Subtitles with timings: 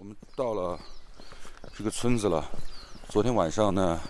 [0.00, 0.80] 我们到了
[1.76, 2.42] 这个村子了。
[3.10, 4.00] 昨天晚上呢，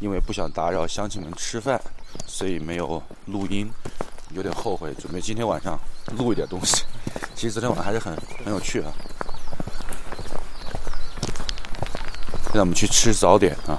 [0.00, 1.78] 因为不想打扰乡亲们吃饭，
[2.26, 3.70] 所以没有录音，
[4.30, 4.94] 有点后悔。
[4.94, 5.78] 准备今天晚上
[6.16, 6.82] 录一点东西。
[7.36, 8.90] 其实昨天晚上还是很很有趣啊。
[12.44, 13.78] 现在我们去吃早点啊。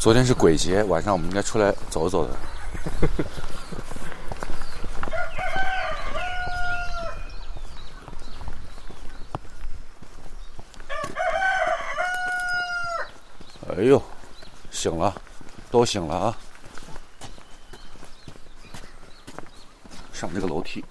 [0.00, 2.34] 昨天是鬼节，晚上我们应该出来走走的。
[13.68, 14.02] 哎呦，
[14.70, 15.14] 醒了，
[15.70, 16.36] 都醒了啊！
[20.14, 20.82] 上这个楼梯。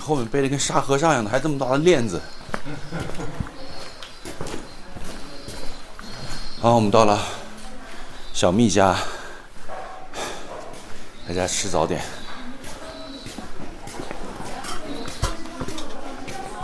[0.00, 2.18] 你后面背的跟沙和尚一样的，还这么大的链子。
[6.58, 7.20] 好，我们到了
[8.32, 8.96] 小蜜家，
[11.28, 12.00] 大家吃早点。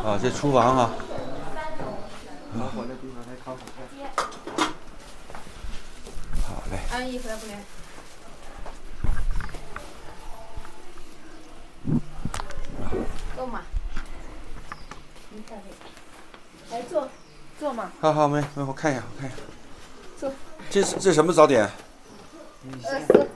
[0.03, 0.91] 啊，这厨房啊。
[6.43, 6.79] 好嘞。
[6.91, 7.76] 安逸回来不来？
[13.37, 13.63] 坐嘛。
[16.71, 17.07] 来坐，
[17.61, 17.93] 坐嘛。
[18.01, 19.37] 好好，没没，我看一下，我看一下。
[20.19, 20.33] 坐。
[20.71, 21.69] 这是这什么早点？
[22.73, 23.29] 耳丝。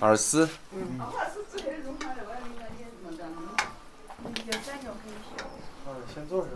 [0.00, 0.48] 耳丝。
[0.72, 1.00] 嗯。
[6.12, 6.48] 先坐着。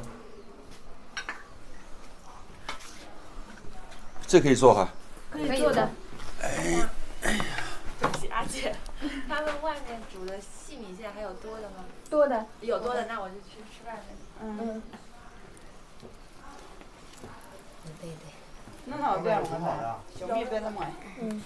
[4.27, 4.89] 这可以做哈。
[5.31, 5.89] 可以做的。
[6.43, 6.89] 哎。
[8.01, 8.75] 对不起，阿姐，
[9.29, 11.85] 他们外面煮的细米线还有多的吗？
[12.09, 12.47] 多的。
[12.61, 14.15] 有多的，那我就去吃饭去。
[14.41, 14.83] 嗯。
[18.01, 18.17] 对对。
[18.87, 19.59] 那好点我看，
[20.19, 20.93] 小米白的买。
[21.21, 21.43] 嗯。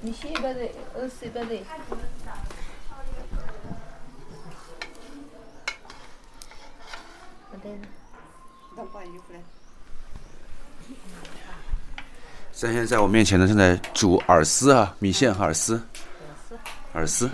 [0.00, 1.48] 你先一百的，二十一百的。
[7.50, 7.86] 不对呢。
[8.76, 9.40] 那把衣服嘞。
[12.52, 15.80] 咱现在在我面前呢，正在煮饵丝啊，米线和饵丝。
[16.96, 17.30] 饵丝。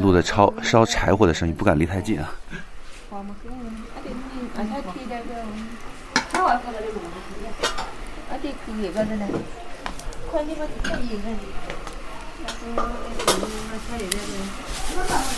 [0.00, 2.30] 录的烧烧柴火的声音，不敢离太近啊。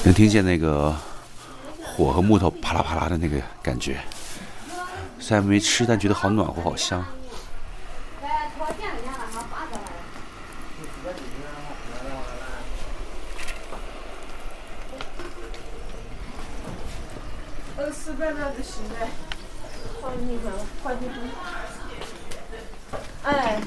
[0.04, 0.94] 能听见那个
[1.82, 3.98] 火和木头啪啦啪啦的那个感觉。
[5.18, 7.04] 虽然没吃，但觉得好暖和，好香。
[17.76, 19.08] 二十百那就行了，
[20.02, 20.52] 换你看，
[20.82, 21.08] 换你
[23.22, 23.60] 哎，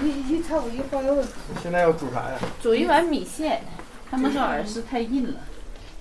[0.00, 1.24] 你你炒一会儿。
[1.60, 2.38] 现在要煮啥呀？
[2.62, 3.62] 煮一碗米线，
[4.10, 5.40] 他们说饵丝太硬了，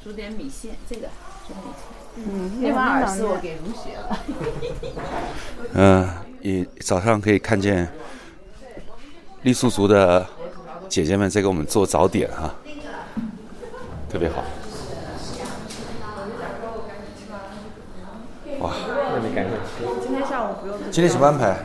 [0.04, 1.08] 煮点米线，这个
[1.48, 1.84] 煮米线。
[2.18, 4.20] 嗯，那碗饵丝我给卢雪了。
[5.74, 6.10] 嗯，
[6.42, 7.92] 你早上可以看见
[9.44, 10.28] 傈僳族的
[10.92, 12.54] 姐姐们在给我们做早点哈，
[14.12, 14.44] 特别好。
[18.60, 18.72] 哇，
[19.14, 19.86] 那你赶紧吃。
[20.06, 20.78] 今天下午不用。
[20.92, 21.56] 今天什么安排？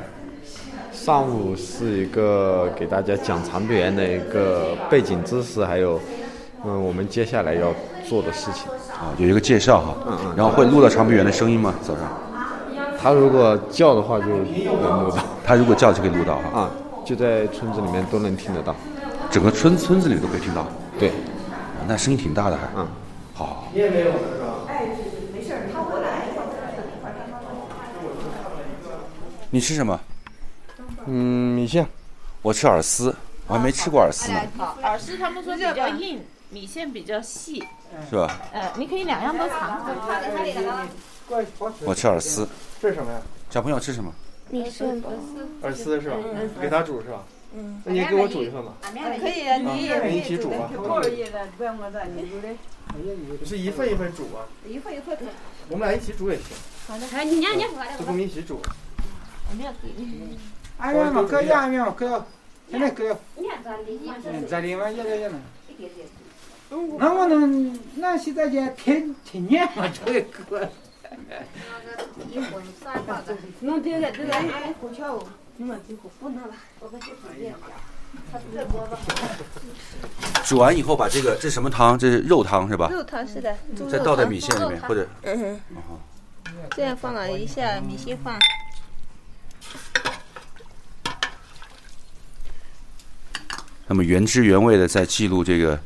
[0.92, 6.00] 上午是一个给大家讲长臂猿的一个背景知识，还有
[6.64, 7.74] 嗯我们接下来要
[8.08, 8.70] 做的事情。
[8.92, 9.96] 啊，有一个介绍哈。
[10.06, 10.34] 嗯嗯。
[10.36, 11.74] 然后会录到长臂猿的声音吗？
[11.82, 12.04] 早上？
[12.96, 15.18] 他如果叫的话就能录到。
[15.44, 16.60] 他如果叫就可以录到哈。
[16.60, 16.70] 啊，
[17.04, 18.72] 就在村子里面都能听得到。
[19.30, 20.66] 整个村村子里都可以听到。
[20.98, 21.12] 对。
[21.88, 22.66] 那声音挺大的还。
[22.76, 22.88] 嗯。
[23.34, 23.68] 好。
[23.72, 24.64] 你也没有是吧？
[24.68, 24.88] 哎，
[25.32, 26.26] 没事儿，他不来。
[29.50, 29.98] 你吃什么？
[31.06, 31.86] 嗯，米线。
[32.42, 33.14] 我吃饵丝，
[33.46, 34.40] 我还没吃过饵丝呢。
[34.82, 37.62] 饵丝他们说比较硬，米线比较细。
[38.10, 38.40] 是吧？
[38.52, 39.86] 呃，你可以两样都尝。
[41.84, 42.48] 我吃饵丝。
[42.80, 43.20] 这是什么呀？
[43.48, 44.12] 小朋友吃什么？
[44.50, 45.00] 米线。
[45.62, 46.16] 饵丝是吧？
[46.60, 47.22] 给他煮是吧？
[47.54, 48.74] 嗯，那你给我煮一份吧。
[48.82, 50.70] 可以啊，你也可以一起煮啊。
[50.74, 51.46] 多少页的？
[51.56, 52.48] 不要我在你煮的。
[53.44, 54.46] 是一份一份煮啊。
[54.66, 55.24] 一份一份煮。
[55.68, 56.56] 我们俩一起煮也行。
[56.86, 58.60] 好的，还有你娘娘，就跟我们一起煮。
[60.78, 62.26] 俺们嘛，搁家面各要，
[62.70, 63.18] 现在各要。
[63.36, 64.14] 你看咱离嘛，
[64.48, 65.40] 这里嘛，也也也能。
[66.98, 70.68] 那我能，那现在就天天年嘛，这个哥。
[73.60, 75.18] 弄这个这个哎，胡椒，
[80.44, 81.98] 煮完以后把这个这是什么汤？
[81.98, 82.88] 这是肉汤是吧？
[82.90, 86.00] 肉汤是的，猪肉再倒在米线里面，或者嗯哼，哦
[86.74, 88.38] 这样放了一下米线放。
[93.86, 95.78] 那么原汁原味的在记录这个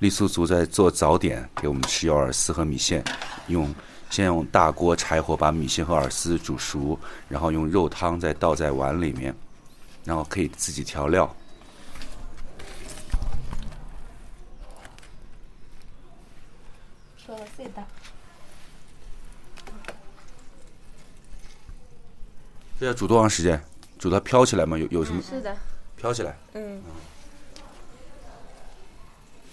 [0.00, 3.04] 傈僳族在做早点，给我们吃幺二四和米线，
[3.48, 3.74] 用
[4.10, 9.34] 先用大锅柴火把米线和饵丝煮熟，然后用肉汤再倒在碗里面，
[10.04, 11.34] 然后可以自己调料。
[17.16, 17.84] 说了最大。
[22.80, 23.60] 这要煮多长时间？
[23.98, 24.78] 煮它飘起来吗？
[24.78, 25.56] 有有什么是的，
[25.96, 26.36] 飘起来？
[26.54, 26.80] 嗯。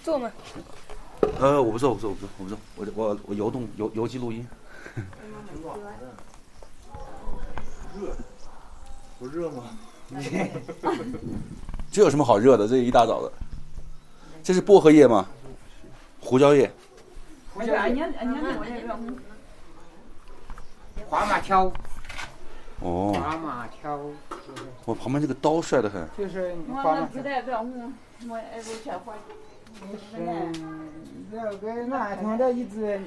[0.04, 0.30] 做吗？
[1.38, 4.46] 呃，我不做，我不做，我不做，我不做，我我我游动游游击录音。
[7.98, 8.14] 热，
[9.18, 9.64] 不热吗？
[11.90, 12.68] 这有什么好热的？
[12.68, 13.32] 这一大早的，
[14.42, 15.26] 这是薄荷叶吗？
[16.20, 16.70] 胡椒叶。
[17.58, 18.98] 俺家俺家俺家我也不要。
[21.08, 21.72] 花马条，
[22.80, 23.98] 哦，花马条，
[24.84, 26.06] 我旁边这个刀帅的很。
[26.18, 27.08] 就是我花马
[29.82, 29.88] 嗯。
[29.88, 30.28] 那不带不要我，我爱不吃花。
[30.54, 30.90] 嗯，
[31.60, 33.00] 这个那他的一直，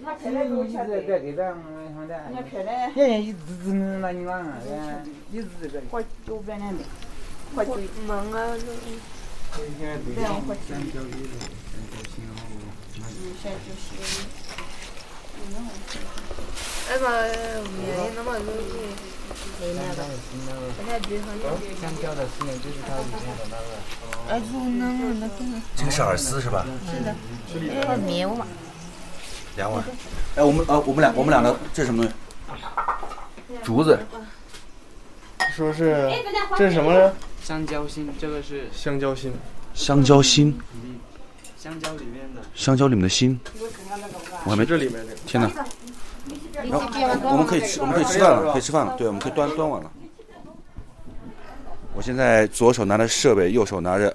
[0.00, 1.54] 那现在一直在给咱
[1.94, 4.58] 他的，人家开来，现在一直只能那你那啊，
[5.30, 5.80] 一直这个。
[5.90, 6.84] 花九百年的，
[7.54, 7.78] 花九。
[8.06, 8.56] 忙啊，
[9.56, 10.58] 这样花九。
[13.40, 13.78] 现在就是。
[13.78, 14.59] 哎妈，没那么容
[16.92, 17.06] 那个，
[20.76, 21.26] 现在比方
[21.80, 23.62] 香蕉的是呢，就是它里面的那个。
[24.28, 25.30] 哎，不能那个。
[25.76, 26.66] 这个是饵丝是吧？
[26.90, 27.14] 是的。
[27.86, 28.46] 哎，苗嘛。
[29.56, 29.84] 两碗。
[30.36, 32.10] 哎，我们呃，我们俩我们两个这是什么东
[32.56, 33.54] 西？
[33.62, 33.98] 竹子。
[35.54, 36.10] 说是
[36.56, 37.12] 这是什么呢？
[37.42, 39.32] 香蕉心，这个是香蕉心。
[39.74, 40.58] 香蕉心。
[41.58, 42.42] 香蕉里面的。
[42.54, 43.38] 香蕉里面的心。
[44.50, 45.12] 我还没这里面的。
[45.26, 45.48] 天哪！
[46.68, 46.80] 然后
[47.30, 48.96] 我们可以吃，我们可以吃饭了，可以吃饭了。
[48.98, 49.88] 对，我们可以端端碗了。
[51.94, 54.12] 我现在左手拿着设备，右手拿着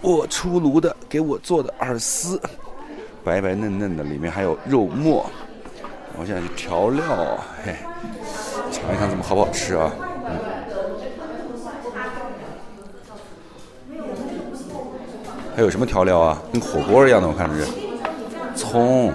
[0.00, 2.40] 我出炉的给我做的饵丝，
[3.22, 5.24] 白白嫩嫩的，里面还有肉末。
[6.18, 7.76] 我现在去调料，嘿，
[8.72, 9.92] 尝一尝怎么好不好吃啊？
[10.26, 10.36] 嗯。
[15.54, 16.42] 还有什么调料啊？
[16.52, 17.70] 跟火锅一样的，我看着是
[18.56, 19.14] 葱。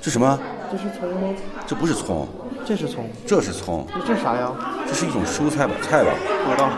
[0.00, 0.38] 这什么？
[0.70, 1.34] 这是葱吗？
[1.66, 2.28] 这不是葱，
[2.64, 3.86] 这是葱，这是葱。
[4.06, 4.52] 这是啥呀？
[4.86, 6.12] 这是一种蔬菜吧，菜吧？
[6.44, 6.70] 不知道。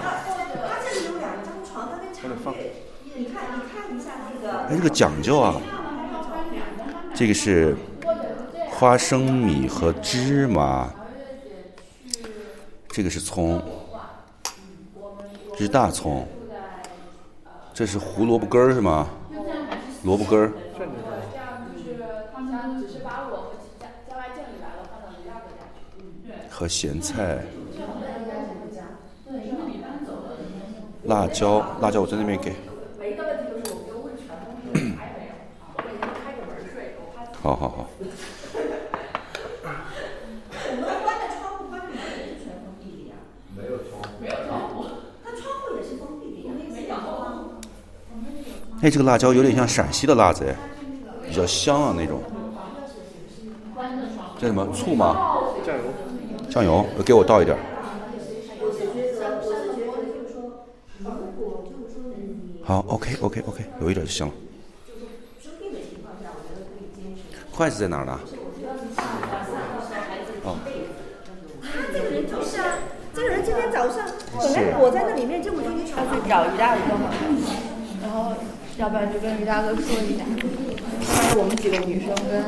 [2.23, 2.55] 我得放。
[4.69, 5.55] 哎，这个讲究啊！
[7.15, 7.77] 这个是
[8.71, 10.89] 花生米和芝麻，
[12.89, 13.63] 这个是葱，
[15.53, 16.27] 这是大葱，
[17.75, 19.07] 这是胡萝卜根儿是吗？
[20.03, 20.53] 萝卜根儿。
[26.61, 27.39] 和咸菜、
[31.05, 32.53] 辣椒，辣椒我在那边给。
[37.43, 37.91] 好好好。
[48.83, 50.55] 哎，这个辣椒有点像陕西的辣子哎，
[51.27, 52.21] 比较香啊那种。
[54.39, 55.30] 这什么醋吗？
[56.51, 56.85] 酱油。
[57.07, 57.57] 给我倒一点。
[62.63, 64.33] 好，OK，OK，OK，有一点就行了。
[67.53, 68.19] 筷子在哪儿呢？
[70.45, 70.57] 哦。
[71.63, 72.79] 他这个人就是啊，
[73.15, 74.07] 这个人今天早上
[74.39, 77.11] 本来我在那里面，这么多年他去找于大哥嘛，
[78.03, 78.35] 然后
[78.79, 80.25] 要不然就跟于大哥说一下，
[81.37, 82.43] 我们几个女生跟，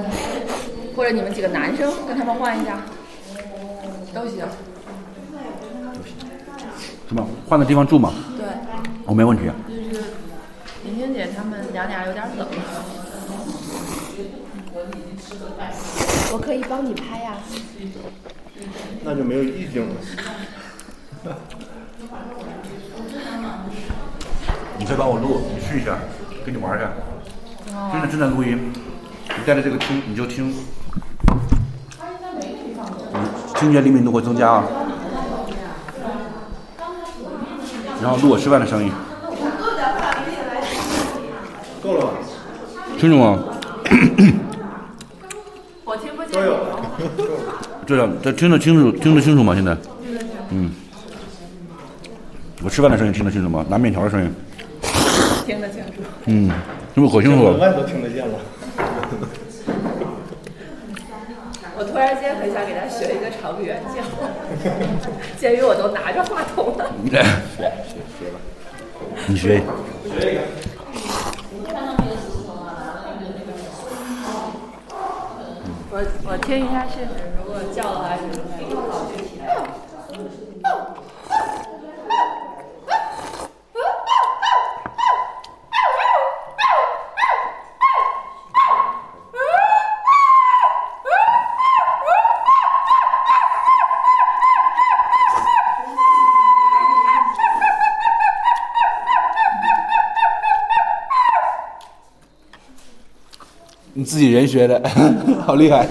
[0.96, 2.80] 或者你们几个男生跟他们换一下。
[4.14, 4.46] 都行。
[7.08, 7.26] 什么？
[7.46, 8.12] 换个地方住吗？
[8.36, 8.46] 对。
[9.04, 9.44] 我没问题。
[9.68, 10.04] 就是
[10.84, 12.46] 林青姐他们娘俩有点冷。
[16.32, 17.34] 我可以帮你拍呀。
[19.04, 19.94] 那就没有意境了。
[24.78, 25.98] 你可以帮我录，你试一下，
[26.44, 26.90] 跟你玩一下，
[27.92, 28.72] 真的正在录音。
[29.28, 30.54] 你带着这个听，你就听，嗯，
[33.62, 34.64] 听觉灵敏度会增加啊。
[38.02, 38.90] 然后录我吃饭的声音。
[41.80, 42.10] 够了吧？
[42.98, 43.38] 听着吗？
[45.84, 46.48] 我听不见你。
[47.86, 49.54] 这样，这听得清楚，听得清楚吗？
[49.54, 49.76] 现在？
[50.50, 50.72] 嗯。
[52.64, 53.64] 我吃饭的声音听得清楚吗？
[53.68, 54.34] 拿面条的声音。
[55.46, 56.02] 听得清楚。
[56.26, 56.50] 嗯，
[56.96, 57.58] 是不是可清楚了？
[57.58, 58.34] 外都听得见了。
[61.78, 64.02] 我突然间很想给他学一个长语言教，
[65.38, 66.92] 鉴于我都拿着话筒了。
[69.26, 69.62] 你学。
[75.94, 78.22] 我我听一下试试，如果叫的话是
[104.02, 104.82] 你自己人学的，
[105.46, 105.86] 好厉害！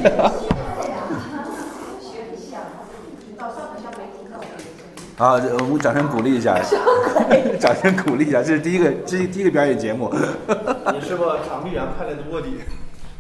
[5.15, 6.59] 啊，我们掌声鼓励一下，
[7.57, 10.13] 掌声鼓励一下，这是第一个，这是第一个表演节目。
[10.93, 12.49] 你是不长臂猿派来的卧底？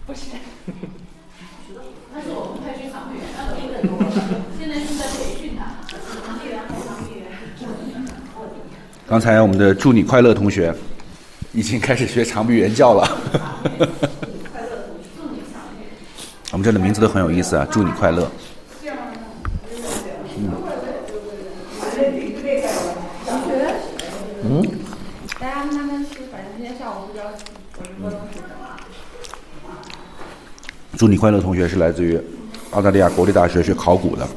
[0.05, 0.31] 不是，
[2.13, 3.23] 那是我们派去长臂猿，
[3.81, 3.95] 那我
[4.59, 5.87] 现在正在培训他，
[6.27, 7.27] 长臂猿和长臂猿。
[9.07, 10.75] 刚才我们的祝你快乐同学
[11.53, 13.07] 已经开始学长臂猿叫了。
[16.51, 18.29] 我们这的名字都很有意思啊，祝你快乐。
[24.43, 24.61] 嗯。
[25.39, 28.39] 大家慢慢吃，反正今天下午不知道我直播东西。
[30.97, 32.19] 祝你快乐同学是来自于
[32.71, 34.27] 澳大利亚国立大学学考古的，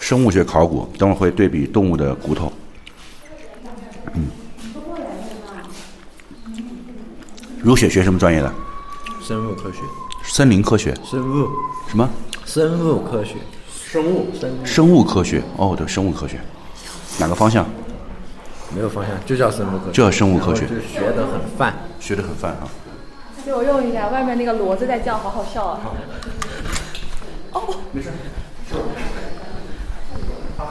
[0.00, 2.52] 生物学考古，等会儿会对比动物的骨头。
[4.14, 4.26] 嗯。
[7.62, 8.52] 如雪学什么专业的？
[9.22, 9.78] 生物科学。
[10.26, 10.94] 森林科学。
[11.04, 11.48] 生物。
[11.88, 12.08] 什么？
[12.44, 13.36] 生物科学。
[13.72, 14.26] 生物。
[14.38, 14.64] 生物。
[14.64, 15.42] 生物科学。
[15.56, 16.40] 哦，对，生物科学。
[17.18, 17.64] 哪个方向？
[18.74, 19.92] 没有方向，就叫生物科学。
[19.92, 20.66] 就叫生物科学。
[20.66, 22.68] 就学得很泛，学得很泛啊。
[23.44, 25.80] 给我用一下，外面那个骡子在叫，好好笑啊！
[27.52, 28.10] 哦，没事。
[30.58, 30.70] 他不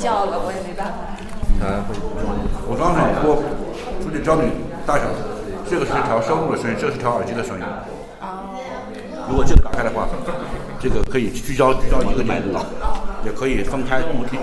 [0.00, 0.96] 叫了，我也没办法。
[1.60, 1.84] 啊，
[2.64, 3.36] 我刚才播，
[4.00, 4.48] 出去教你
[4.86, 5.04] 大小，
[5.68, 7.64] 这个是调声部的声音，这个是调耳机的声音。
[9.28, 10.08] 如果这个打开的话，
[10.80, 12.42] 这个可以聚焦聚焦一个点，
[13.26, 14.40] 也可以分开录听。